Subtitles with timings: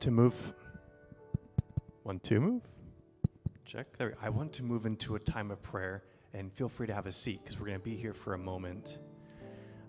[0.00, 0.52] to move.
[2.02, 2.62] One, two, move.
[3.64, 3.96] Check.
[3.96, 4.14] There.
[4.22, 7.12] I want to move into a time of prayer, and feel free to have a
[7.12, 8.98] seat because we're going to be here for a moment.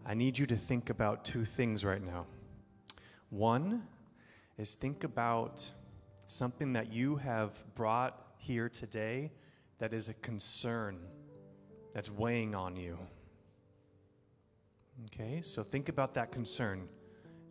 [0.06, 2.26] I need you to think about two things right now.
[3.30, 3.84] One
[4.58, 5.70] is think about
[6.26, 9.32] something that you have brought here today
[9.78, 10.98] that is a concern
[11.94, 12.98] that's weighing on you.
[15.06, 16.88] Okay, so think about that concern.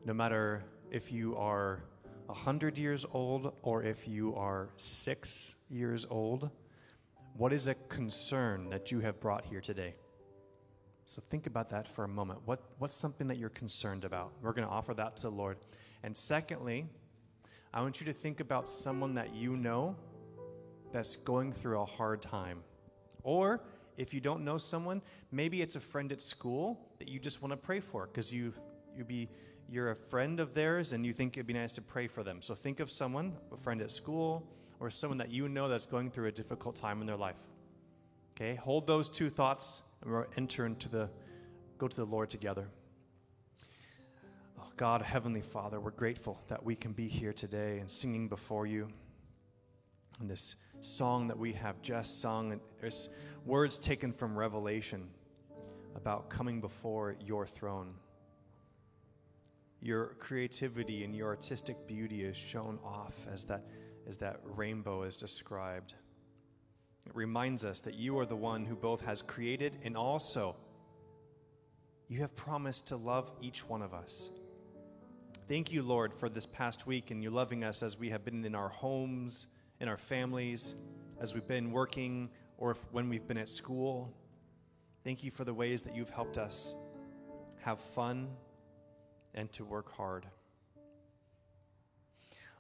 [0.05, 1.83] No matter if you are
[2.29, 6.51] 100 years old or if you are six years old,
[7.37, 9.95] what is a concern that you have brought here today?
[11.07, 12.41] So think about that for a moment.
[12.45, 14.33] What, what's something that you're concerned about?
[14.43, 15.57] We're going to offer that to the Lord.
[16.03, 16.87] And secondly,
[17.73, 19.97] I want you to think about someone that you know
[20.93, 22.63] that's going through a hard time.
[23.23, 23.65] Or
[23.97, 25.01] if you don't know someone,
[25.33, 28.53] maybe it's a friend at school that you just want to pray for because you
[28.95, 29.29] you'd be
[29.71, 32.41] you're a friend of theirs and you think it'd be nice to pray for them.
[32.41, 34.47] So think of someone, a friend at school,
[34.81, 37.37] or someone that you know that's going through a difficult time in their life.
[38.35, 41.11] Okay, hold those two thoughts and we'll enter into the
[41.79, 42.67] go to the Lord together.
[44.59, 48.67] Oh, God, Heavenly Father, we're grateful that we can be here today and singing before
[48.67, 48.89] you.
[50.21, 53.11] And this song that we have just sung, there's
[53.45, 55.09] words taken from Revelation
[55.95, 57.95] about coming before your throne.
[59.81, 63.63] Your creativity and your artistic beauty is shown off as that,
[64.09, 65.95] as that rainbow is described.
[67.07, 70.57] It reminds us that you are the one who both has created and also
[72.09, 74.31] you have promised to love each one of us.
[75.47, 78.45] Thank you, Lord, for this past week and you loving us as we have been
[78.45, 79.47] in our homes,
[79.81, 80.75] in our families,
[81.21, 84.13] as we've been working, or if, when we've been at school.
[85.05, 86.75] Thank you for the ways that you've helped us
[87.61, 88.29] have fun
[89.39, 90.27] and to work hard.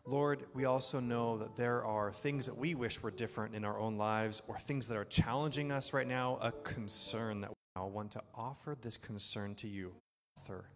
[0.06, 3.78] Lord, we also know that there are things that we wish were different in our
[3.78, 7.88] own lives or things that are challenging us right now, a concern that we now
[7.88, 9.92] want to offer this concern to you,
[10.38, 10.70] author,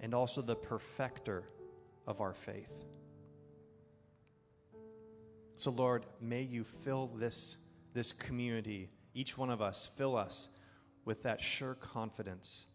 [0.00, 1.42] and also the perfecter
[2.06, 2.84] of our faith.
[5.56, 7.58] So, Lord, may you fill this,
[7.92, 10.48] this community, each one of us, fill us
[11.04, 12.66] with that sure confidence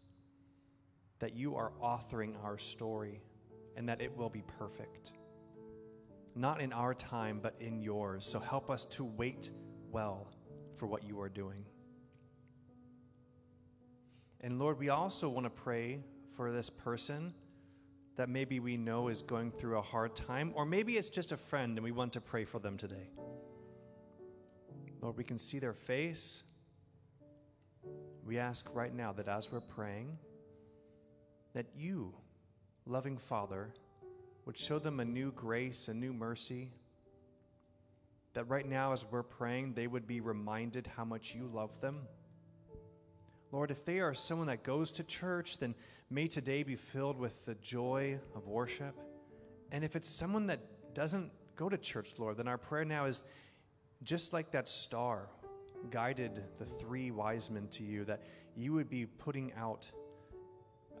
[1.18, 3.20] that you are authoring our story
[3.76, 5.12] and that it will be perfect.
[6.34, 8.24] Not in our time, but in yours.
[8.24, 9.50] So help us to wait
[9.90, 10.28] well
[10.76, 11.64] for what you are doing.
[14.40, 16.00] And Lord, we also want to pray
[16.36, 17.34] for this person
[18.16, 21.36] that maybe we know is going through a hard time, or maybe it's just a
[21.36, 23.10] friend and we want to pray for them today.
[25.00, 26.42] Lord, we can see their face.
[28.24, 30.18] We ask right now that as we're praying,
[31.58, 32.14] that you,
[32.86, 33.74] loving Father,
[34.46, 36.70] would show them a new grace, a new mercy.
[38.34, 42.02] That right now, as we're praying, they would be reminded how much you love them.
[43.50, 45.74] Lord, if they are someone that goes to church, then
[46.10, 48.94] may today be filled with the joy of worship.
[49.72, 50.60] And if it's someone that
[50.94, 53.24] doesn't go to church, Lord, then our prayer now is
[54.04, 55.28] just like that star
[55.90, 58.22] guided the three wise men to you, that
[58.54, 59.90] you would be putting out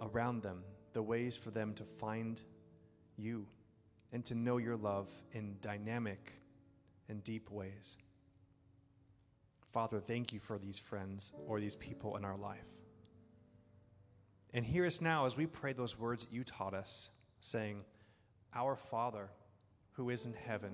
[0.00, 2.42] around them the ways for them to find
[3.16, 3.46] you
[4.12, 6.32] and to know your love in dynamic
[7.08, 7.96] and deep ways.
[9.72, 12.64] Father, thank you for these friends or these people in our life.
[14.54, 17.10] And hear us now as we pray those words you taught us,
[17.40, 17.84] saying,
[18.54, 19.28] Our Father,
[19.92, 20.72] who is in heaven,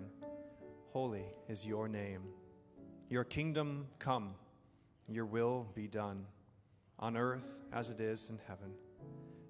[0.92, 2.22] holy is your name.
[3.08, 4.34] Your kingdom come,
[5.08, 6.24] your will be done,
[7.00, 8.70] on earth as it is in heaven.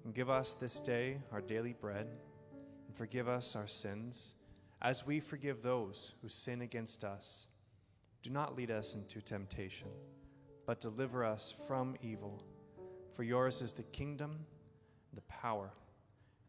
[0.05, 2.07] And give us this day our daily bread,
[2.87, 4.35] and forgive us our sins,
[4.83, 7.47] as we forgive those who sin against us.
[8.21, 9.87] Do not lead us into temptation,
[10.67, 12.43] but deliver us from evil.
[13.13, 14.45] For yours is the kingdom,
[15.13, 15.71] the power,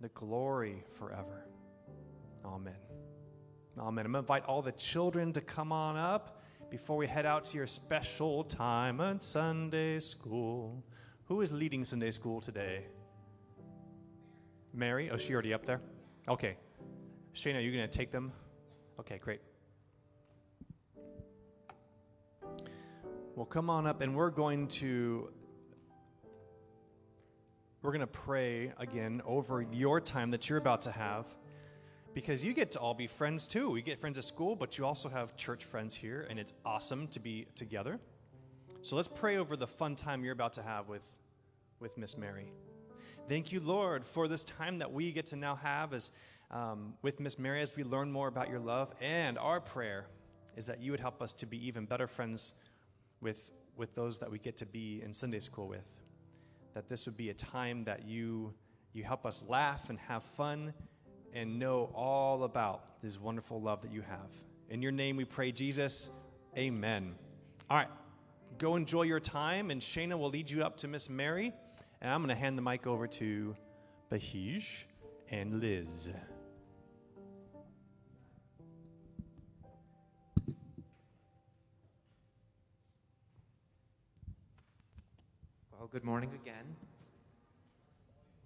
[0.00, 1.46] the glory forever.
[2.44, 2.74] Amen.
[3.78, 3.86] Amen.
[3.88, 7.46] I'm going to invite all the children to come on up before we head out
[7.46, 10.84] to your special time at Sunday school.
[11.24, 12.84] Who is leading Sunday school today?
[14.76, 15.10] Mary?
[15.10, 15.80] Oh, she already up there?
[16.28, 16.56] Okay.
[17.34, 18.32] Shayna, you going to take them?
[19.00, 19.40] Okay, great.
[23.34, 25.30] Well, come on up and we're going to
[27.82, 31.26] we're going to pray again over your time that you're about to have
[32.14, 33.70] because you get to all be friends too.
[33.70, 37.08] We get friends at school, but you also have church friends here and it's awesome
[37.08, 38.00] to be together.
[38.80, 41.06] So let's pray over the fun time you're about to have with
[41.78, 42.50] with Miss Mary.
[43.28, 46.12] Thank you, Lord, for this time that we get to now have as,
[46.52, 48.94] um, with Miss Mary as we learn more about your love.
[49.00, 50.06] And our prayer
[50.56, 52.54] is that you would help us to be even better friends
[53.20, 55.88] with, with those that we get to be in Sunday school with.
[56.74, 58.54] That this would be a time that you,
[58.92, 60.72] you help us laugh and have fun
[61.34, 64.30] and know all about this wonderful love that you have.
[64.70, 66.10] In your name we pray, Jesus.
[66.56, 67.16] Amen.
[67.68, 67.88] All right,
[68.58, 71.52] go enjoy your time, and Shayna will lead you up to Miss Mary.
[72.02, 73.56] And I'm going to hand the mic over to
[74.12, 74.84] Bahij
[75.30, 76.10] and Liz.
[85.72, 86.66] Well, good morning again.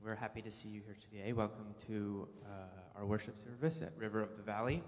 [0.03, 1.33] We're happy to see you here today.
[1.33, 4.81] Welcome to uh, our worship service at River of the Valley.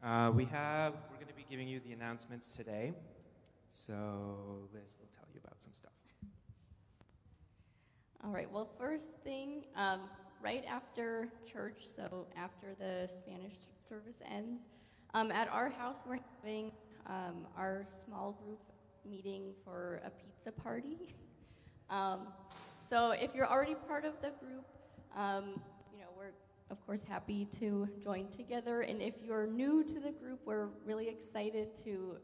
[0.00, 2.92] Uh, we have, we're going to be giving you the announcements today.
[3.68, 3.92] So
[4.72, 5.90] Liz will tell you about some stuff.
[8.24, 10.00] All right, well, first thing, um,
[10.42, 13.52] right after church, so after the Spanish
[13.86, 14.62] service ends,
[15.12, 16.72] um, at our house we're having
[17.06, 18.60] um, our small group
[19.04, 21.14] meeting for a pizza party.
[21.90, 22.28] Um,
[22.88, 24.64] so if you're already part of the group,
[25.14, 25.60] um,
[25.92, 26.32] you know, we're
[26.70, 28.80] of course happy to join together.
[28.80, 32.16] And if you're new to the group, we're really excited to,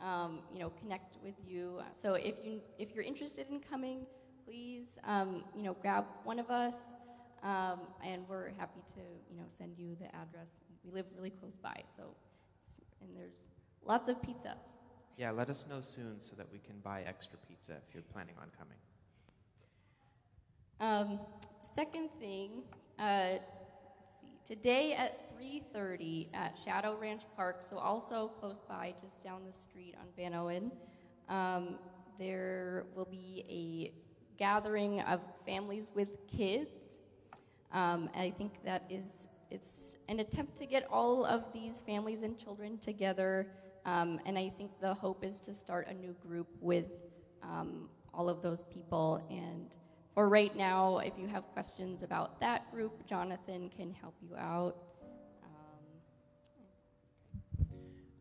[0.00, 1.80] um, you know, connect with you.
[2.00, 4.06] So if you if you're interested in coming,
[4.48, 6.74] please, um, you know, grab one of us,
[7.42, 9.00] um, and we're happy to,
[9.30, 10.48] you know, send you the address.
[10.84, 12.14] We live really close by, so
[13.02, 13.44] and there's
[13.84, 14.56] lots of pizza.
[15.18, 18.36] Yeah, let us know soon so that we can buy extra pizza if you're planning
[18.40, 18.78] on coming.
[20.80, 21.20] Um,
[21.62, 22.62] second thing,
[22.98, 23.38] uh,
[24.20, 29.52] see, today at 3:30 at Shadow Ranch Park, so also close by, just down the
[29.52, 30.70] street on Vanowen,
[31.28, 31.78] um,
[32.18, 34.07] there will be a
[34.38, 36.98] gathering of families with kids.
[37.72, 42.38] Um, I think that is it's an attempt to get all of these families and
[42.38, 43.48] children together.
[43.84, 46.86] Um, and I think the hope is to start a new group with
[47.42, 49.26] um, all of those people.
[49.30, 49.74] And
[50.14, 54.76] for right now, if you have questions about that group, Jonathan can help you out.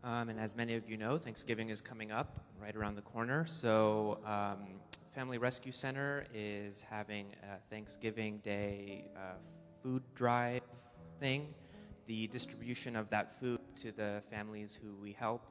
[0.08, 3.46] Um, and as many of you know, Thanksgiving is coming up right around the corner.
[3.46, 4.80] So um,
[5.14, 9.34] Family Rescue Center is having a Thanksgiving Day uh,
[9.84, 10.62] food drive
[11.20, 11.54] thing.
[12.06, 15.42] The distribution of that food to the families who we help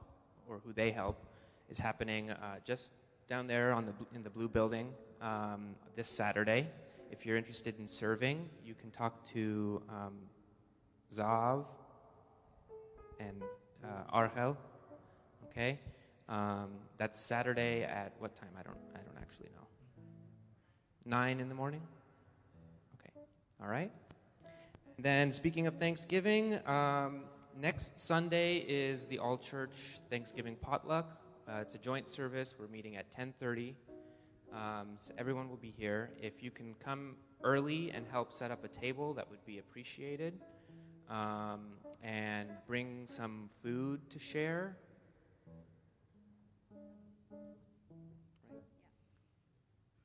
[0.49, 1.23] or who they help
[1.69, 2.93] is happening uh, just
[3.29, 4.88] down there on the, in the blue building
[5.20, 6.67] um, this Saturday.
[7.11, 10.14] If you're interested in serving, you can talk to um,
[11.12, 11.67] Zav
[13.20, 13.43] and
[13.84, 14.56] uh, Argel.
[15.50, 15.78] Okay,
[16.28, 18.50] um, that's Saturday at what time?
[18.58, 18.76] I don't.
[18.94, 19.67] I don't actually know.
[21.05, 21.82] Nine in the morning.
[23.00, 23.12] Okay.
[23.62, 23.90] All right.
[24.99, 27.25] Then, speaking of Thanksgiving, um,
[27.61, 31.20] next Sunday is the All Church Thanksgiving potluck.
[31.49, 32.55] Uh, it's a joint service.
[32.58, 33.75] We're meeting at 10:30.
[34.52, 36.11] Um, so everyone will be here.
[36.20, 40.40] If you can come early and help set up a table, that would be appreciated.
[41.08, 44.77] Um, and bring some food to share.
[48.51, 48.63] Right?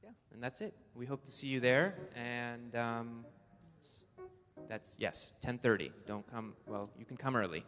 [0.03, 0.73] Yeah, and that's it.
[0.95, 1.95] We hope to see you there.
[2.15, 3.25] And um,
[4.67, 5.91] that's yes, 10:30.
[6.07, 6.53] Don't come.
[6.67, 7.65] Well, you can come early,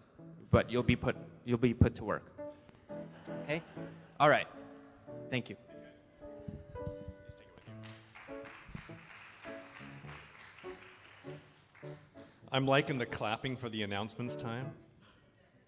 [0.51, 1.15] but you'll be put
[1.45, 2.31] you'll be put to work.
[3.43, 3.61] Okay.
[4.19, 4.47] All right.
[5.29, 5.57] Thank you.
[12.55, 14.71] I'm liking the clapping for the announcements time.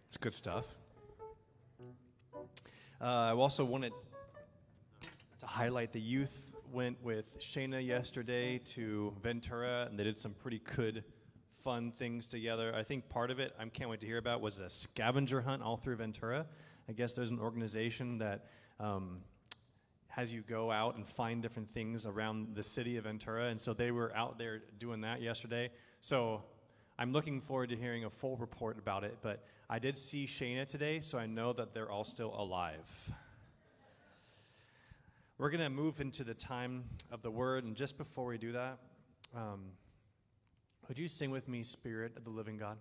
[0.06, 0.66] It's good stuff.
[3.02, 3.92] Uh, I also wanted
[5.40, 10.62] to highlight the youth went with Shayna yesterday to Ventura, and they did some pretty
[10.76, 11.04] good,
[11.64, 12.72] fun things together.
[12.76, 15.64] I think part of it, I can't wait to hear about, was a scavenger hunt
[15.64, 16.46] all through Ventura.
[16.88, 18.46] I guess there's an organization that
[18.80, 19.22] um,
[20.10, 23.74] has you go out and find different things around the city of Ventura, and so
[23.74, 25.72] they were out there doing that yesterday.
[26.00, 26.44] So
[26.98, 30.66] I'm looking forward to hearing a full report about it, but I did see Shayna
[30.66, 33.12] today, so I know that they're all still alive.
[35.38, 38.54] We're going to move into the time of the word, and just before we do
[38.54, 38.78] that,
[39.36, 39.66] um,
[40.88, 42.78] would you sing with me, Spirit of the Living God?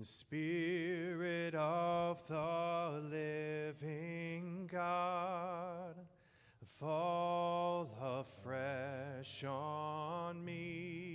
[0.00, 5.94] Spirit of the living God,
[6.78, 11.13] fall afresh on me.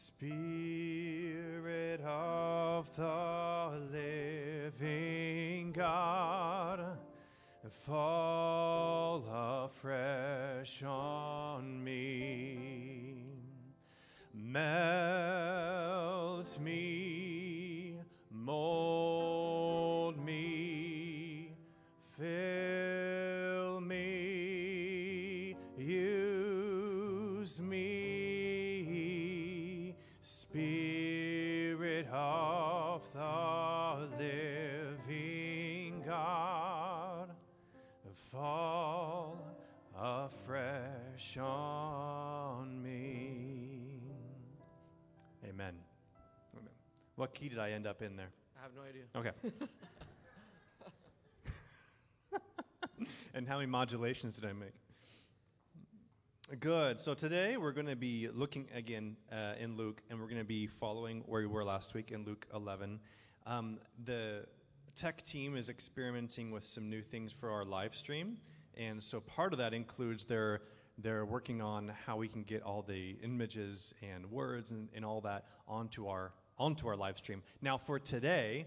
[0.00, 6.96] Spirit of the living God,
[7.68, 9.24] fall
[9.64, 13.24] afresh on me.
[14.32, 14.68] Melt
[16.60, 16.87] me
[47.18, 48.30] What key did I end up in there?
[48.56, 49.02] I have no idea.
[49.16, 49.32] Okay.
[53.34, 54.70] and how many modulations did I make?
[56.60, 57.00] Good.
[57.00, 60.44] So today we're going to be looking again uh, in Luke, and we're going to
[60.44, 63.00] be following where we were last week in Luke 11.
[63.46, 64.46] Um, the
[64.94, 68.36] tech team is experimenting with some new things for our live stream,
[68.76, 70.60] and so part of that includes their
[70.98, 75.20] they're working on how we can get all the images and words and, and all
[75.20, 77.42] that onto our onto our live stream.
[77.62, 78.66] Now for today,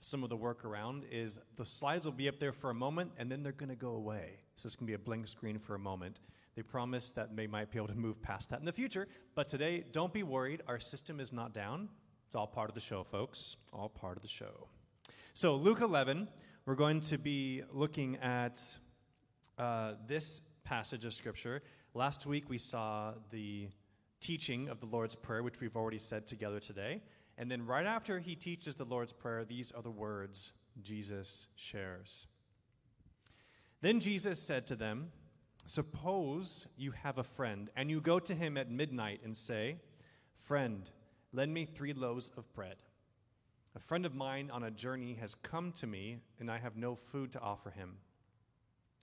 [0.00, 3.30] some of the workaround is the slides will be up there for a moment and
[3.30, 4.40] then they're going to go away.
[4.56, 6.20] So it's going to be a blank screen for a moment.
[6.54, 9.48] They promise that they might be able to move past that in the future, but
[9.48, 10.62] today, don't be worried.
[10.66, 11.88] Our system is not down.
[12.26, 13.56] It's all part of the show, folks.
[13.72, 14.68] All part of the show.
[15.32, 16.28] So, Luke 11,
[16.66, 18.60] we're going to be looking at
[19.58, 21.62] uh, this passage of Scripture.
[21.94, 23.68] Last week, we saw the
[24.22, 27.02] teaching of the Lord's Prayer, which we've already said together today.
[27.36, 30.52] And then, right after he teaches the Lord's Prayer, these are the words
[30.82, 32.26] Jesus shares.
[33.82, 35.10] Then Jesus said to them,
[35.66, 39.76] Suppose you have a friend, and you go to him at midnight and say,
[40.36, 40.90] Friend,
[41.32, 42.76] lend me three loaves of bread.
[43.74, 46.94] A friend of mine on a journey has come to me, and I have no
[46.94, 47.96] food to offer him.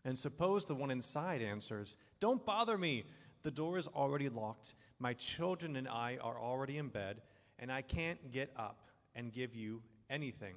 [0.05, 3.05] And suppose the one inside answers, Don't bother me.
[3.43, 4.75] The door is already locked.
[4.99, 7.21] My children and I are already in bed,
[7.57, 10.55] and I can't get up and give you anything.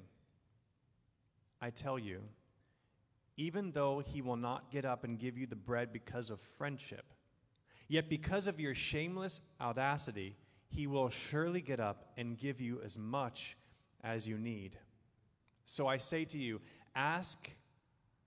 [1.61, 2.21] I tell you,
[3.37, 7.05] even though he will not get up and give you the bread because of friendship,
[7.87, 10.35] yet because of your shameless audacity,
[10.69, 13.57] he will surely get up and give you as much
[14.03, 14.77] as you need.
[15.65, 16.59] So I say to you,
[16.95, 17.49] ask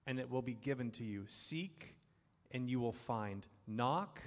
[0.06, 1.24] and it will be given to you.
[1.28, 1.94] Seek
[2.52, 3.46] and you will find.
[3.66, 4.22] Knock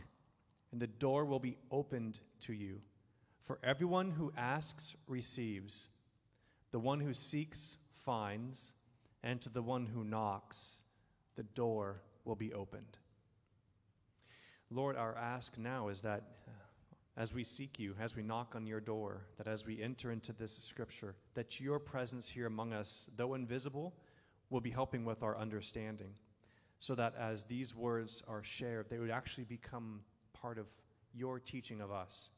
[0.71, 2.81] and the door will be opened to you.
[3.41, 5.89] For everyone who asks receives,
[6.71, 8.73] the one who seeks finds,
[9.23, 10.81] and to the one who knocks,
[11.35, 12.97] the door will be opened.
[14.69, 16.51] Lord, our ask now is that uh,
[17.17, 20.31] as we seek you, as we knock on your door, that as we enter into
[20.31, 23.95] this scripture, that your presence here among us, though invisible,
[24.49, 26.13] will be helping with our understanding,
[26.77, 30.01] so that as these words are shared, they would actually become
[30.41, 30.67] part of
[31.13, 32.29] your teaching of us.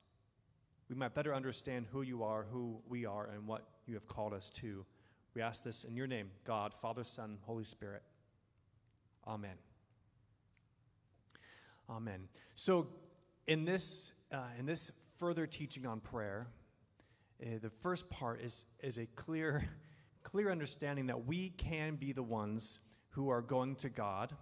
[0.90, 4.34] We might better understand who you are, who we are, and what you have called
[4.34, 4.86] us to.
[5.34, 8.04] We ask this in your name, God, Father, Son, Holy Spirit.
[9.26, 9.56] Amen.
[11.90, 12.28] Amen.
[12.56, 12.88] So,
[13.48, 16.48] in this, uh, in this further teaching on prayer,
[17.42, 19.64] uh, the first part is, is a clear,
[20.24, 22.80] clear understanding that we can be the ones
[23.10, 24.34] who are going to God.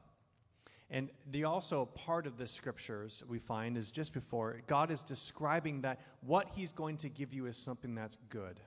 [0.91, 5.81] And the also part of the scriptures we find is just before God is describing
[5.81, 8.60] that what He's going to give you is something that's good.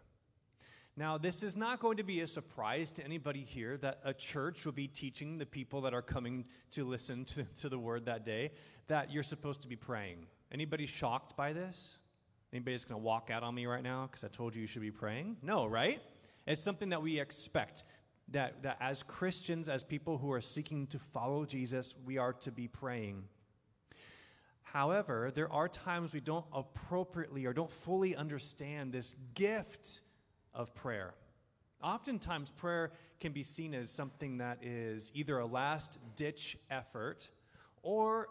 [0.97, 4.67] Now, this is not going to be a surprise to anybody here that a church
[4.67, 8.27] will be teaching the people that are coming to listen to, to the word that
[8.27, 8.53] day
[8.89, 10.27] that you're supposed to be praying.
[10.53, 11.99] Anybody shocked by this?
[12.53, 14.83] Anybody's going to walk out on me right now because I told you you should
[14.83, 15.39] be praying?
[15.41, 16.01] No, right?
[16.47, 17.85] It's something that we expect.
[18.29, 22.51] That, that as Christians, as people who are seeking to follow Jesus, we are to
[22.51, 23.25] be praying.
[24.63, 30.01] However, there are times we don't appropriately or don't fully understand this gift
[30.55, 31.13] of prayer.
[31.83, 37.29] Oftentimes, prayer can be seen as something that is either a last ditch effort
[37.83, 38.29] or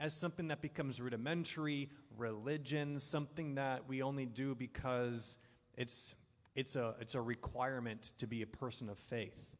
[0.00, 5.38] as something that becomes rudimentary, religion, something that we only do because
[5.76, 6.16] it's,
[6.60, 9.56] it's, a, it's a requirement to be a person of faith.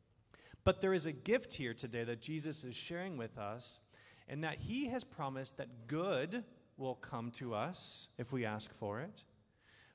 [0.64, 3.80] But there is a gift here today that Jesus is sharing with us,
[4.28, 6.44] and that he has promised that good
[6.76, 9.24] will come to us if we ask for it.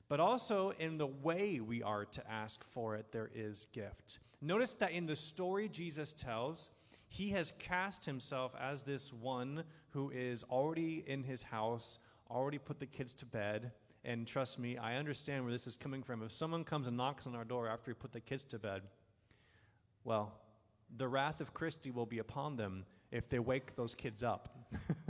[0.08, 4.18] But also in the way we are to ask for it, there is gift.
[4.42, 6.70] Notice that in the story Jesus tells,
[7.08, 12.80] he has cast himself as this one who is already in his house, already put
[12.80, 13.72] the kids to bed.
[14.06, 16.22] And trust me, I understand where this is coming from.
[16.22, 18.82] If someone comes and knocks on our door after we put the kids to bed,
[20.04, 20.32] well,
[20.96, 24.56] the wrath of Christy will be upon them if they wake those kids up.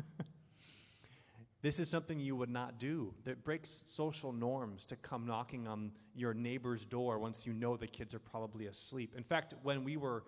[1.67, 3.13] This is something you would not do.
[3.25, 7.89] That breaks social norms to come knocking on your neighbor's door once you know the
[7.89, 9.15] kids are probably asleep.
[9.17, 10.23] In fact, when we were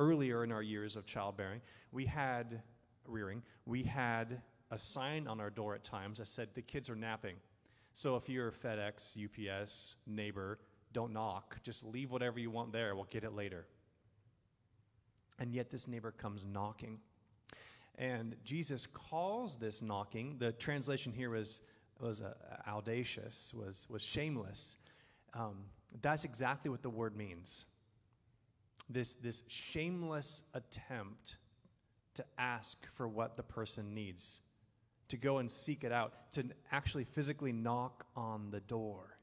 [0.00, 1.60] earlier in our years of childbearing,
[1.92, 2.60] we had
[3.06, 4.42] rearing, we had
[4.72, 7.36] a sign on our door at times that said the kids are napping.
[7.94, 10.58] So if you're FedEx, UPS, neighbor,
[10.92, 11.62] don't knock.
[11.62, 12.94] Just leave whatever you want there.
[12.96, 13.66] We'll get it later.
[15.38, 16.98] And yet this neighbor comes knocking.
[17.96, 21.62] And Jesus calls this knocking, the translation here was,
[22.00, 22.34] was uh,
[22.66, 24.76] audacious, was, was shameless.
[25.32, 25.58] Um,
[26.02, 27.64] that's exactly what the word means.
[28.90, 31.36] This, this shameless attempt
[32.14, 34.40] to ask for what the person needs,
[35.08, 39.18] to go and seek it out, to actually physically knock on the door.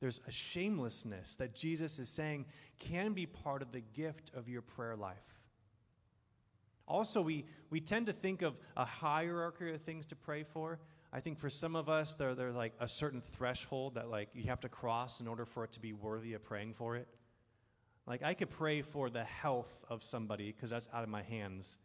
[0.00, 2.46] There's a shamelessness that Jesus is saying
[2.78, 5.16] can be part of the gift of your prayer life.
[6.86, 10.78] Also, we, we tend to think of a hierarchy of things to pray for.
[11.12, 14.44] I think for some of us, there, there's like a certain threshold that like you
[14.44, 17.08] have to cross in order for it to be worthy of praying for it.
[18.06, 21.78] Like I could pray for the health of somebody because that's out of my hands.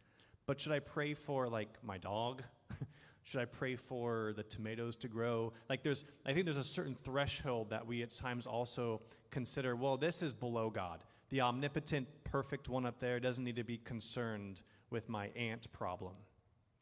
[0.45, 2.43] But should I pray for like my dog?
[3.23, 5.53] should I pray for the tomatoes to grow?
[5.69, 9.97] Like there's I think there's a certain threshold that we at times also consider, well,
[9.97, 11.03] this is below God.
[11.29, 16.13] The omnipotent, perfect one up there doesn't need to be concerned with my ant problem.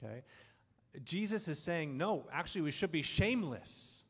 [0.04, 0.24] Okay?
[1.04, 4.04] Jesus is saying, no, actually, we should be shameless.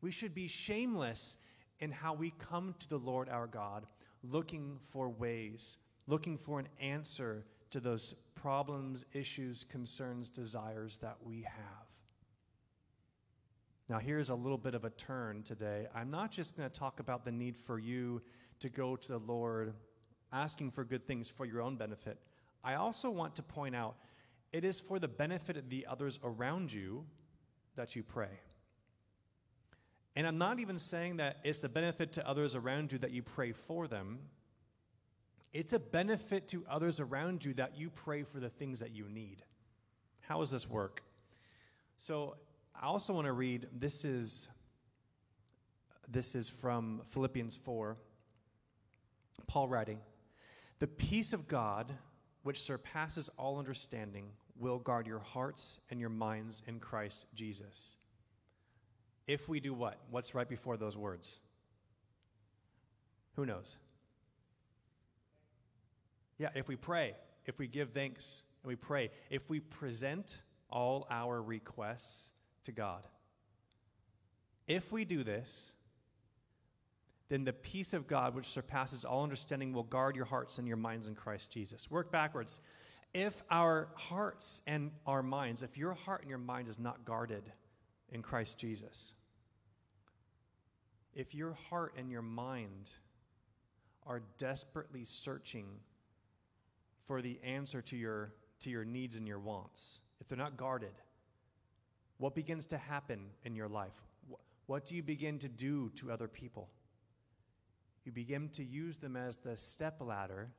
[0.00, 1.36] We should be shameless
[1.80, 3.86] in how we come to the Lord our God,
[4.22, 11.42] looking for ways, looking for an answer to those problems, issues, concerns, desires that we
[11.42, 11.86] have.
[13.88, 15.88] Now, here's a little bit of a turn today.
[15.94, 18.22] I'm not just going to talk about the need for you
[18.60, 19.74] to go to the Lord
[20.32, 22.18] asking for good things for your own benefit.
[22.62, 23.96] I also want to point out
[24.52, 27.04] it is for the benefit of the others around you
[27.76, 28.40] that you pray.
[30.16, 33.22] And I'm not even saying that it's the benefit to others around you that you
[33.22, 34.18] pray for them.
[35.52, 39.08] It's a benefit to others around you that you pray for the things that you
[39.08, 39.42] need.
[40.20, 41.02] How does this work?
[41.96, 42.36] So,
[42.74, 44.48] I also want to read this is
[46.08, 47.96] this is from Philippians 4.
[49.46, 50.00] Paul writing,
[50.78, 51.92] "The peace of God,
[52.42, 57.96] which surpasses all understanding, will guard your hearts and your minds in Christ Jesus.
[59.26, 59.98] If we do what?
[60.10, 61.40] What's right before those words?
[63.36, 63.76] Who knows?
[66.40, 67.12] Yeah, if we pray,
[67.44, 70.38] if we give thanks and we pray, if we present
[70.70, 72.32] all our requests
[72.64, 73.06] to God.
[74.66, 75.74] If we do this,
[77.28, 80.78] then the peace of God, which surpasses all understanding, will guard your hearts and your
[80.78, 81.90] minds in Christ Jesus.
[81.90, 82.62] Work backwards.
[83.12, 87.52] If our hearts and our minds, if your heart and your mind is not guarded
[88.08, 89.12] in Christ Jesus,
[91.14, 92.92] if your heart and your mind
[94.06, 95.66] are desperately searching
[97.10, 100.92] for the answer to your, to your needs and your wants, if they're not guarded,
[102.18, 104.00] what begins to happen in your life?
[104.66, 106.68] What do you begin to do to other people?
[108.04, 110.50] you begin to use them as the step ladder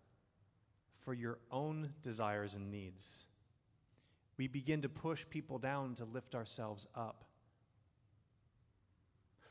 [1.00, 3.24] for your own desires and needs.
[4.36, 7.24] We begin to push people down to lift ourselves up.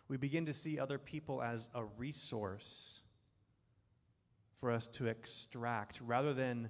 [0.06, 3.00] We begin to see other people as a resource
[4.60, 6.68] for us to extract rather than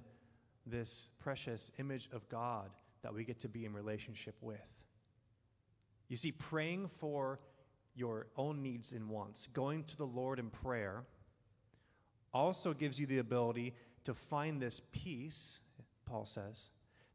[0.65, 2.69] this precious image of God
[3.01, 4.59] that we get to be in relationship with.
[6.07, 7.39] You see, praying for
[7.95, 11.03] your own needs and wants, going to the Lord in prayer,
[12.33, 15.61] also gives you the ability to find this peace,
[16.05, 16.69] Paul says,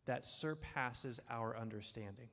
[0.07, 2.29] that surpasses our understanding.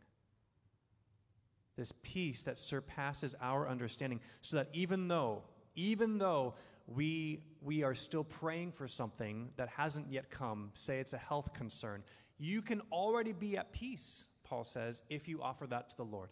[1.75, 5.43] This peace that surpasses our understanding, so that even though,
[5.75, 6.53] even though
[6.87, 11.53] we, we are still praying for something that hasn't yet come, say it's a health
[11.53, 12.03] concern,
[12.37, 16.29] you can already be at peace, Paul says, if you offer that to the Lord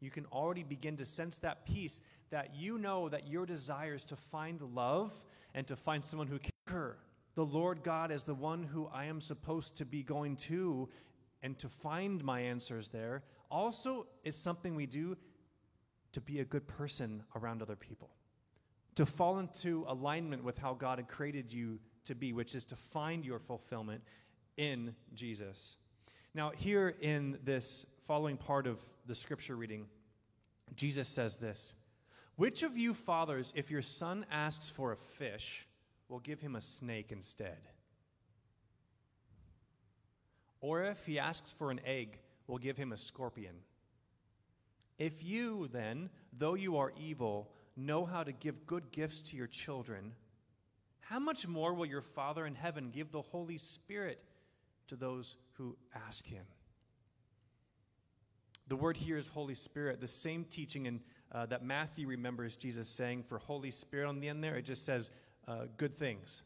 [0.00, 2.00] you can already begin to sense that peace
[2.30, 5.12] that you know that your desires to find love
[5.54, 6.52] and to find someone who can.
[7.34, 10.88] The Lord God is the one who I am supposed to be going to
[11.42, 15.16] and to find my answers there also is something we do
[16.12, 18.10] to be a good person around other people.
[18.96, 22.76] To fall into alignment with how God had created you to be, which is to
[22.76, 24.02] find your fulfillment
[24.56, 25.76] in Jesus.
[26.34, 29.86] Now, here in this following part of the scripture reading,
[30.74, 31.74] Jesus says this
[32.36, 35.66] Which of you fathers, if your son asks for a fish,
[36.08, 37.58] will give him a snake instead?
[40.60, 43.54] Or if he asks for an egg, we'll give him a scorpion.
[44.98, 49.46] If you, then, though you are evil, know how to give good gifts to your
[49.46, 50.12] children,
[51.00, 54.22] how much more will your Father in heaven give the Holy Spirit
[54.88, 56.44] to those who ask him?
[58.66, 60.00] The word here is Holy Spirit.
[60.00, 61.00] The same teaching in,
[61.32, 64.84] uh, that Matthew remembers Jesus saying for Holy Spirit on the end there, it just
[64.84, 65.10] says
[65.46, 66.42] uh, good things.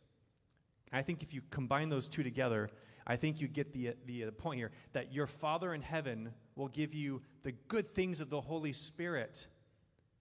[0.93, 2.71] I think if you combine those two together,
[3.07, 6.69] I think you get the, the, the point here that your Father in heaven will
[6.69, 9.47] give you the good things of the Holy Spirit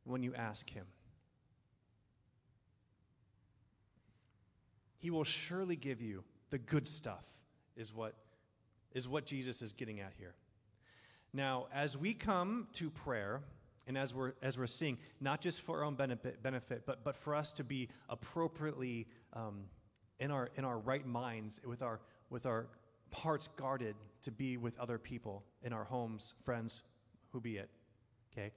[0.04, 0.86] when you ask Him.
[4.98, 7.26] He will surely give you the good stuff,
[7.76, 8.14] is what,
[8.94, 10.36] is what Jesus is getting at here.
[11.34, 13.42] Now, as we come to prayer,
[13.88, 17.16] and as we're, as we're seeing, not just for our own benefit, benefit but, but
[17.16, 19.64] for us to be appropriately um,
[20.20, 22.68] in, our, in our right minds, with our, with our
[23.14, 26.84] hearts guarded to be with other people in our homes, friends,
[27.32, 27.70] who be it.
[28.32, 28.52] Okay?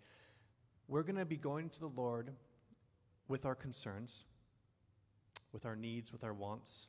[0.89, 2.31] We're going to be going to the Lord
[3.29, 4.25] with our concerns,
[5.53, 6.89] with our needs, with our wants,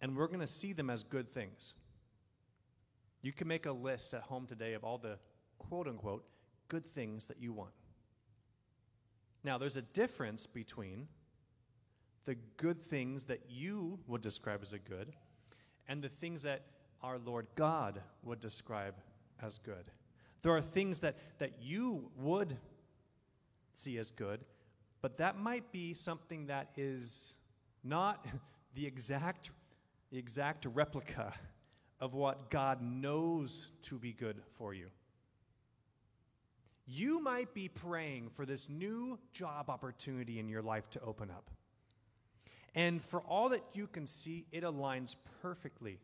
[0.00, 1.74] and we're going to see them as good things.
[3.22, 5.18] You can make a list at home today of all the
[5.58, 6.24] quote unquote
[6.68, 7.72] good things that you want.
[9.44, 11.08] Now, there's a difference between
[12.24, 15.12] the good things that you would describe as a good
[15.88, 16.62] and the things that
[17.04, 18.94] our Lord God would describe
[19.42, 19.84] as good.
[20.40, 22.56] There are things that, that you would
[23.74, 24.40] see as good,
[25.02, 27.36] but that might be something that is
[27.82, 28.26] not
[28.74, 29.50] the exact,
[30.10, 31.34] the exact replica
[32.00, 34.86] of what God knows to be good for you.
[36.86, 41.50] You might be praying for this new job opportunity in your life to open up.
[42.74, 45.98] And for all that you can see, it aligns perfectly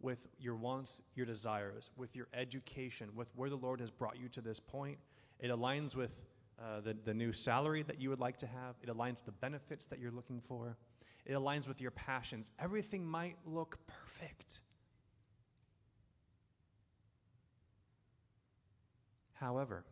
[0.00, 4.28] with your wants, your desires, with your education, with where the Lord has brought you
[4.30, 4.98] to this point.
[5.38, 6.22] It aligns with
[6.58, 8.76] uh, the, the new salary that you would like to have.
[8.82, 10.76] It aligns with the benefits that you're looking for.
[11.24, 12.52] It aligns with your passions.
[12.58, 14.60] Everything might look perfect.
[19.34, 19.84] However,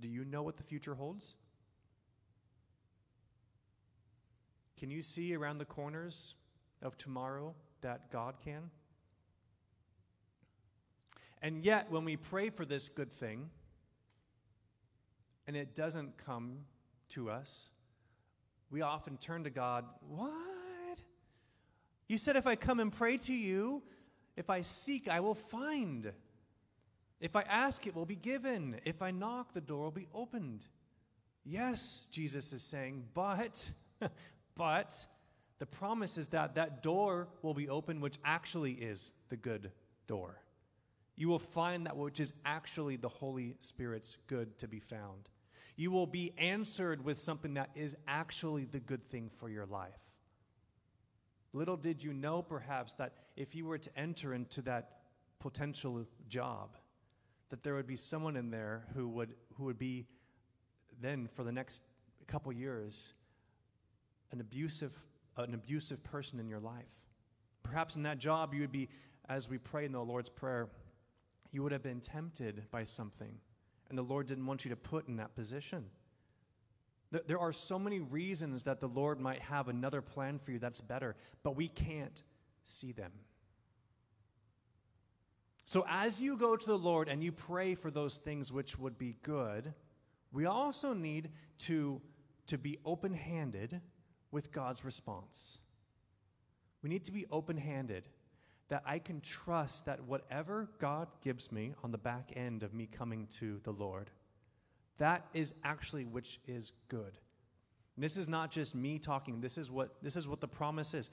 [0.00, 1.34] do you know what the future holds?
[4.78, 6.34] Can you see around the corners
[6.82, 8.70] of tomorrow that God can?
[11.40, 13.50] And yet, when we pray for this good thing
[15.46, 16.60] and it doesn't come
[17.10, 17.68] to us,
[18.70, 20.34] we often turn to God, What?
[22.08, 23.82] You said if I come and pray to you,
[24.36, 26.12] if I seek, I will find.
[27.20, 28.80] If I ask, it will be given.
[28.84, 30.66] If I knock, the door will be opened.
[31.44, 33.70] Yes, Jesus is saying, but
[34.54, 35.06] but
[35.58, 39.70] the promise is that that door will be open, which actually is the good
[40.06, 40.40] door.
[41.16, 45.28] You will find that which is actually the Holy Spirit's good to be found.
[45.76, 49.92] You will be answered with something that is actually the good thing for your life.
[51.52, 54.98] Little did you know, perhaps, that if you were to enter into that
[55.38, 56.76] potential job,
[57.50, 60.06] that there would be someone in there who would, who would be
[61.00, 61.82] then, for the next
[62.26, 63.14] couple years,
[64.32, 64.92] an abusive,
[65.36, 66.84] an abusive person in your life.
[67.62, 68.88] Perhaps in that job, you would be,
[69.28, 70.68] as we pray in the Lord's Prayer,
[71.50, 73.38] you would have been tempted by something,
[73.88, 75.86] and the Lord didn't want you to put in that position.
[77.26, 80.80] There are so many reasons that the Lord might have another plan for you that's
[80.80, 82.22] better, but we can't
[82.64, 83.12] see them.
[85.64, 88.98] So, as you go to the Lord and you pray for those things which would
[88.98, 89.72] be good,
[90.32, 92.02] we also need to,
[92.48, 93.80] to be open handed
[94.34, 95.58] with God's response.
[96.82, 98.08] We need to be open handed
[98.68, 102.86] that I can trust that whatever God gives me on the back end of me
[102.90, 104.10] coming to the Lord,
[104.98, 107.16] that is actually which is good.
[107.94, 109.40] And this is not just me talking.
[109.40, 111.10] This is what this is what the promise is.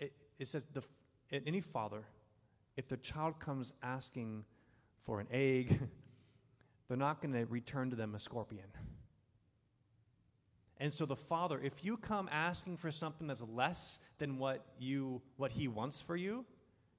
[0.00, 0.82] It, it says the
[1.30, 2.02] any father,
[2.76, 4.44] if the child comes asking
[5.04, 5.78] for an egg,
[6.88, 8.66] they're not going to return to them a scorpion.
[10.78, 15.22] And so the father, if you come asking for something that's less than what you
[15.36, 16.44] what he wants for you,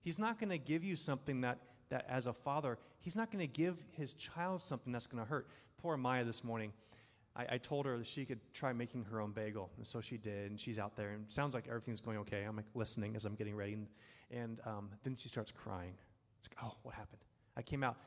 [0.02, 1.60] he's not going to give you something that
[1.90, 5.30] that as a father, he's not going to give his child something that's going to
[5.30, 5.48] hurt.
[5.78, 6.74] Poor Maya this morning.
[7.36, 9.70] I, I, told her that she could try making her own bagel.
[9.78, 12.44] And so she did, and she's out there, and sounds like everything's going okay.
[12.44, 13.74] I'm like listening as I'm getting ready.
[13.74, 13.88] And,
[14.32, 15.94] and um, then she starts crying.
[16.42, 17.22] She's like, oh, what happened?
[17.56, 17.98] I came out.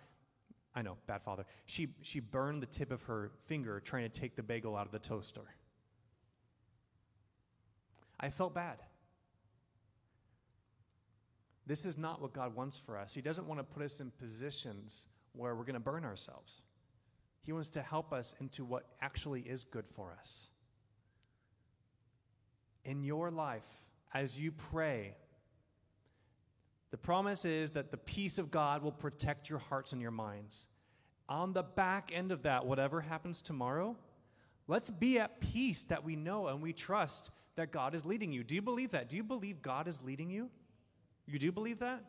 [0.74, 1.46] I know, bad father.
[1.66, 4.92] She, she burned the tip of her finger trying to take the bagel out of
[4.92, 5.42] the toaster.
[8.20, 8.78] I felt bad.
[11.66, 13.14] this is not what God wants for us.
[13.14, 16.62] He doesn't want to put us in positions where we're going to burn ourselves.
[17.42, 20.48] He wants to help us into what actually is good for us.
[22.84, 23.68] In your life,
[24.12, 25.14] as you pray,
[26.90, 30.66] the promise is that the peace of God will protect your hearts and your minds.
[31.28, 33.96] On the back end of that, whatever happens tomorrow,
[34.66, 38.42] let's be at peace that we know and we trust that God is leading you.
[38.42, 39.10] Do you believe that?
[39.10, 40.48] Do you believe God is leading you?
[41.26, 42.02] You do believe that?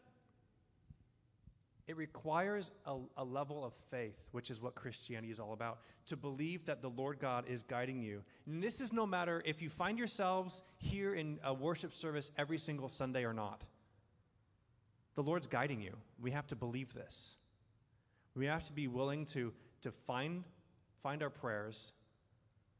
[1.87, 6.15] It requires a, a, level of faith, which is what Christianity is all about, to
[6.15, 8.23] believe that the Lord God is guiding you.
[8.45, 12.57] And this is no matter if you find yourselves here in a worship service every
[12.57, 13.65] single Sunday or not.
[15.15, 15.97] The Lord's guiding you.
[16.21, 17.35] We have to believe this.
[18.35, 20.45] We have to be willing to, to find,
[21.03, 21.91] find our prayers,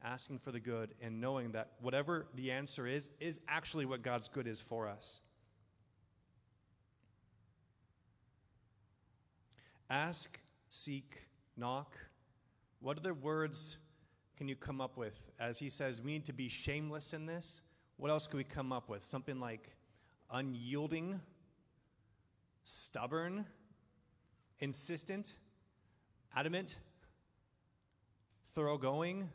[0.04, 4.30] asking for the good, and knowing that whatever the answer is, is actually what God's
[4.30, 5.20] good is for us.
[9.90, 11.18] Ask, seek,
[11.58, 11.98] knock.
[12.80, 13.78] What other words
[14.38, 15.20] can you come up with?
[15.40, 17.62] As he says, we need to be shameless in this.
[17.98, 19.04] What else could we come up with?
[19.04, 19.70] Something like
[20.32, 21.20] unyielding,
[22.64, 23.46] stubborn,
[24.60, 25.34] insistent,
[26.36, 26.78] adamant,
[28.56, 29.30] thoroughgoing.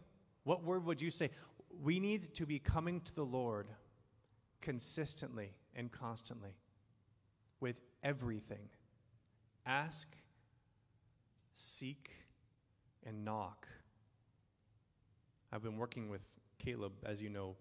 [0.46, 1.30] What word would you say?
[1.82, 3.66] We need to be coming to the Lord
[4.60, 6.54] consistently and constantly
[7.58, 8.68] with everything.
[9.66, 10.16] Ask,
[11.56, 12.12] seek,
[13.04, 13.66] and knock.
[15.52, 16.24] I've been working with
[16.60, 17.56] Caleb, as you know,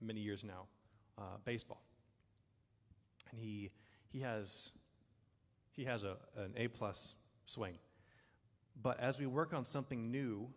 [0.00, 0.68] many years now,
[1.18, 1.82] uh, baseball.
[3.30, 3.72] And he,
[4.08, 4.72] he has,
[5.70, 7.12] he has a, an A plus
[7.44, 7.74] swing.
[8.80, 10.48] But as we work on something new,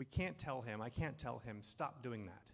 [0.00, 2.50] we can't tell him, I can't tell him, stop doing that.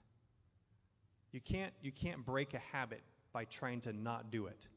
[1.32, 4.68] You can't, you can't break a habit by trying to not do it.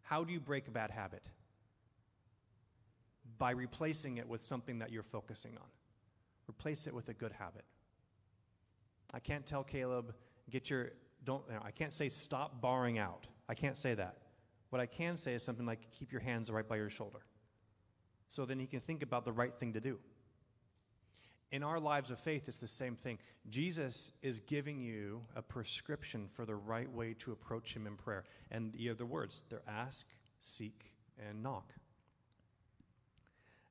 [0.00, 1.22] How do you break a bad habit?
[3.38, 5.68] by replacing it with something that you're focusing on.
[6.48, 7.64] Replace it with a good habit.
[9.14, 10.14] I can't tell Caleb,
[10.50, 10.90] get your,
[11.24, 13.26] don't, you know, I can't say stop barring out.
[13.48, 14.16] I can't say that.
[14.70, 17.20] What I can say is something like keep your hands right by your shoulder.
[18.28, 19.98] So then he can think about the right thing to do.
[21.50, 23.18] In our lives of faith, it's the same thing.
[23.48, 28.24] Jesus is giving you a prescription for the right way to approach him in prayer.
[28.50, 30.06] And the other words, they're ask,
[30.40, 30.92] seek,
[31.28, 31.72] and knock.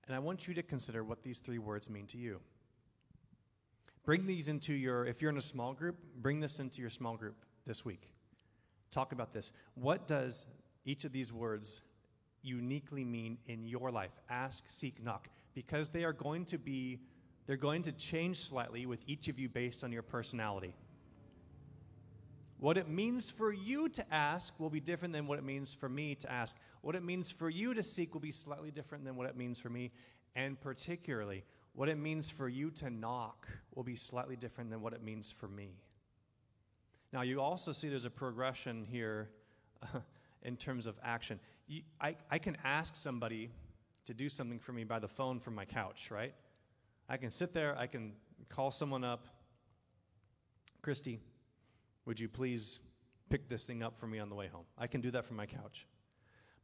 [0.07, 2.39] And I want you to consider what these three words mean to you.
[4.05, 7.17] Bring these into your, if you're in a small group, bring this into your small
[7.17, 7.35] group
[7.65, 8.09] this week.
[8.89, 9.51] Talk about this.
[9.75, 10.45] What does
[10.85, 11.81] each of these words
[12.41, 14.17] uniquely mean in your life?
[14.29, 15.27] Ask, seek, knock.
[15.53, 16.99] Because they are going to be,
[17.47, 20.73] they're going to change slightly with each of you based on your personality.
[22.59, 25.87] What it means for you to ask will be different than what it means for
[25.87, 26.57] me to ask.
[26.81, 29.59] What it means for you to seek will be slightly different than what it means
[29.59, 29.91] for me.
[30.35, 34.93] And particularly, what it means for you to knock will be slightly different than what
[34.93, 35.77] it means for me.
[37.13, 39.29] Now, you also see there's a progression here
[39.83, 39.99] uh,
[40.41, 41.39] in terms of action.
[41.67, 43.51] You, I, I can ask somebody
[44.05, 46.33] to do something for me by the phone from my couch, right?
[47.09, 48.13] I can sit there, I can
[48.49, 49.27] call someone up.
[50.81, 51.19] Christy,
[52.05, 52.79] would you please
[53.29, 54.65] pick this thing up for me on the way home?
[54.77, 55.85] I can do that from my couch.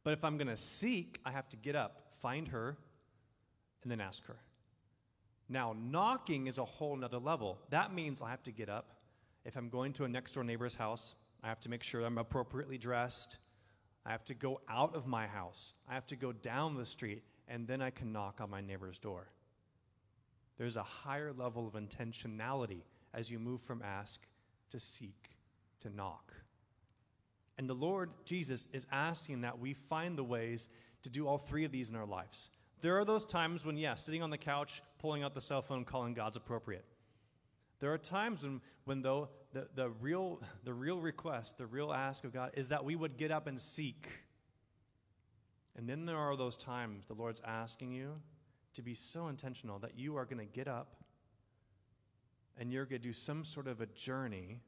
[0.02, 2.76] But if I'm going to seek, I have to get up, find her,
[3.82, 4.36] and then ask her.
[5.48, 7.58] Now, knocking is a whole nother level.
[7.70, 8.92] That means I have to get up.
[9.44, 12.18] If I'm going to a next door neighbor's house, I have to make sure I'm
[12.18, 13.38] appropriately dressed.
[14.06, 15.74] I have to go out of my house.
[15.88, 18.98] I have to go down the street, and then I can knock on my neighbor's
[18.98, 19.28] door.
[20.56, 24.26] There's a higher level of intentionality as you move from ask
[24.70, 25.30] to seek
[25.80, 26.32] to knock.
[27.58, 30.68] And the Lord Jesus is asking that we find the ways
[31.02, 32.50] to do all three of these in our lives.
[32.80, 35.84] There are those times when, yeah, sitting on the couch, pulling out the cell phone,
[35.84, 36.84] calling God's appropriate.
[37.78, 42.24] There are times when, when though, the, the, real, the real request, the real ask
[42.24, 44.08] of God is that we would get up and seek.
[45.76, 48.20] And then there are those times the Lord's asking you
[48.74, 50.96] to be so intentional that you are going to get up
[52.58, 54.60] and you're going to do some sort of a journey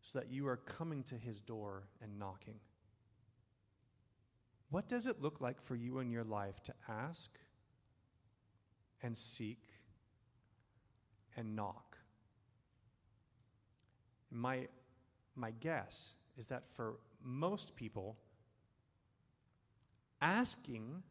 [0.00, 2.58] so that you are coming to his door and knocking.
[4.70, 7.38] What does it look like for you in your life to ask
[9.02, 9.62] and seek
[11.36, 11.96] and knock?
[14.30, 14.68] My,
[15.34, 18.16] my guess is that for most people,
[20.20, 21.02] asking,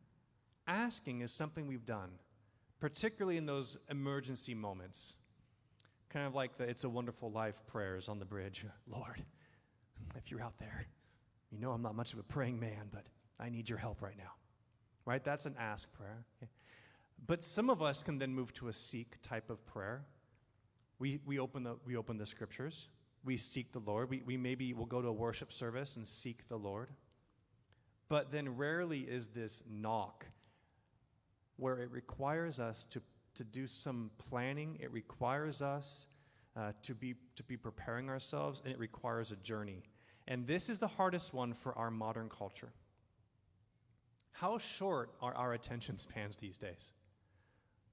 [0.67, 2.10] asking is something we've done,
[2.80, 5.15] particularly in those emergency moments.
[6.10, 8.65] Kind of like the It's a Wonderful Life prayers on the bridge.
[8.88, 9.23] Lord,
[10.15, 10.86] if you're out there,
[11.51, 13.06] You know, I'm not much of a praying man, but
[13.39, 14.34] I need your help right now.
[15.06, 15.23] Right?
[15.23, 16.25] That's an ask prayer.
[17.25, 20.06] But some of us can then move to a seek type of prayer.
[20.99, 22.89] We, we, open, the, we open the scriptures,
[23.23, 24.10] we seek the Lord.
[24.10, 26.89] We, we maybe will go to a worship service and seek the Lord.
[28.10, 30.25] But then rarely is this knock
[31.58, 33.02] where it requires us to,
[33.36, 36.08] to do some planning, it requires us
[36.56, 39.84] uh, to, be, to be preparing ourselves, and it requires a journey.
[40.28, 42.72] And this is the hardest one for our modern culture.
[44.32, 46.91] How short are our attention spans these days?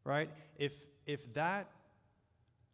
[0.04, 0.30] Right?
[0.58, 0.74] If,
[1.06, 1.70] if, that,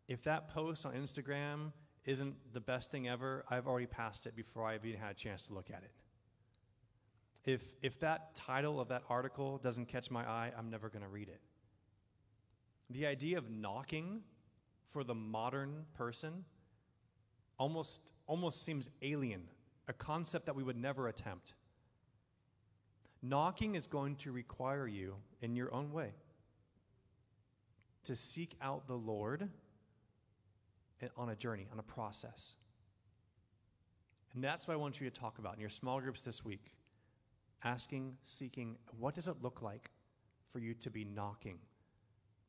[0.09, 1.73] if that post on Instagram
[2.05, 5.43] isn't the best thing ever, I've already passed it before I've even had a chance
[5.43, 5.91] to look at it.
[7.45, 11.09] If, if that title of that article doesn't catch my eye, I'm never going to
[11.09, 11.41] read it.
[12.91, 14.23] The idea of knocking
[14.89, 16.45] for the modern person
[17.59, 19.43] almost, almost seems alien,
[19.89, 21.55] a concept that we would never attempt.
[23.23, 26.13] Knocking is going to require you, in your own way,
[28.05, 29.49] to seek out the Lord
[31.17, 32.55] on a journey, on a process.
[34.35, 36.73] And that's what I want you to talk about in your small groups this week
[37.65, 39.91] asking, seeking, what does it look like
[40.53, 41.59] for you to be knocking?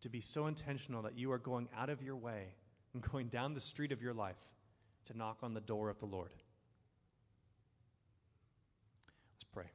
[0.01, 2.55] To be so intentional that you are going out of your way
[2.93, 4.37] and going down the street of your life
[5.05, 6.31] to knock on the door of the Lord.
[9.35, 9.71] Let's pray.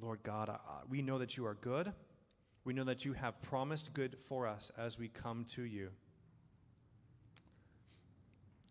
[0.00, 0.56] Lord God, uh,
[0.88, 1.92] we know that you are good.
[2.64, 5.90] We know that you have promised good for us as we come to you.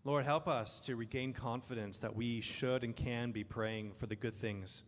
[0.05, 4.15] Lord, help us to regain confidence that we should and can be praying for the
[4.15, 4.83] good things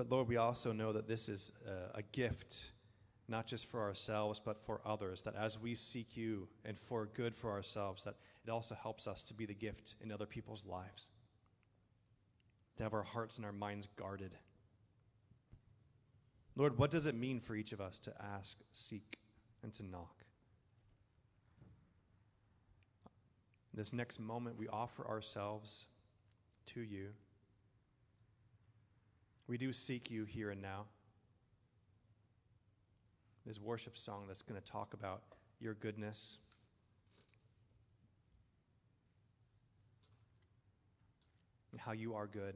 [0.00, 1.52] but Lord, we also know that this is
[1.94, 2.70] a, gift,
[3.28, 5.20] not just for ourselves, but for others.
[5.20, 9.22] That as we seek you and for good for ourselves, that it also helps us
[9.24, 11.10] to be the gift in other people's lives,
[12.76, 14.32] to have our hearts and our minds guarded.
[16.56, 19.18] Lord, what does it mean for each of us to ask, seek,
[19.62, 20.24] and to knock?
[23.74, 25.84] In this next moment, we offer ourselves
[26.68, 27.08] to you.
[29.50, 30.84] We do seek you here and now.
[33.44, 35.22] This worship song that's going to talk about
[35.58, 36.38] your goodness.
[41.78, 42.54] How you are good.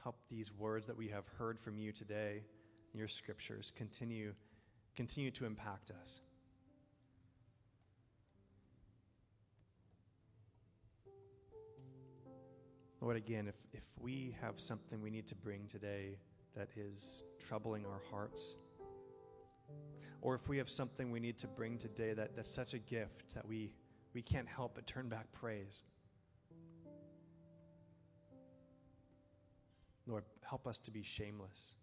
[0.00, 2.44] Help these words that we have heard from you today
[2.92, 4.32] in your scriptures continue,
[4.94, 6.20] continue to impact us.
[13.06, 16.18] Lord, again, if, if we have something we need to bring today
[16.56, 18.56] that is troubling our hearts,
[20.22, 23.32] or if we have something we need to bring today that, that's such a gift
[23.36, 23.70] that we,
[24.12, 25.84] we can't help but turn back praise.
[30.08, 31.76] Lord, help us to be shameless,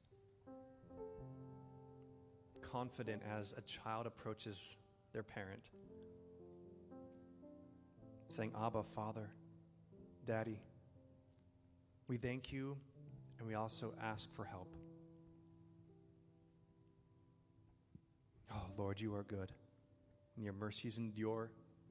[2.62, 4.76] confident as a child approaches
[5.14, 5.70] their parent,
[8.28, 9.30] saying, Abba, Father,
[10.26, 10.60] Daddy.
[12.08, 12.78] We thank you
[13.40, 14.76] and we also ask for help.
[18.54, 19.52] Oh, Lord, you are good,
[20.36, 21.50] and your mercies endure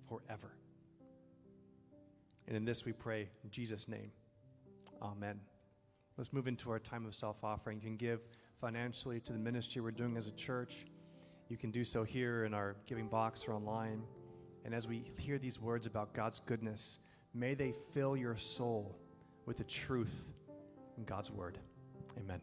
[0.08, 0.52] forever.
[2.46, 4.12] And in this we pray in Jesus' name.
[5.00, 5.40] Amen.
[6.16, 7.78] Let's move into our time of self offering.
[7.78, 8.20] You can give
[8.60, 10.86] financially to the ministry we're doing as a church.
[11.48, 14.02] You can do so here in our giving box or online.
[14.64, 17.00] And as we hear these words about God's goodness,
[17.34, 18.96] may they fill your soul
[19.46, 20.30] with the truth
[20.96, 21.58] in God's word.
[22.18, 22.40] Amen.